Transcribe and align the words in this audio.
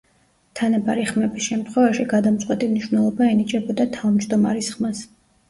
თანაბარი 0.59 1.03
ხმების 1.09 1.49
შემთხვევაში 1.49 2.07
გადამწყვეტი 2.13 2.71
მნიშვნელობა 2.73 3.29
ენიჭებოდა 3.35 3.87
თავმჯდომარის 4.01 4.73
ხმას. 4.81 5.07